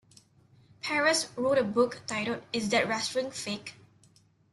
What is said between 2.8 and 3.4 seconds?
Wrestling